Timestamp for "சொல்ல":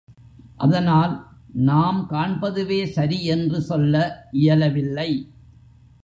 3.61-3.95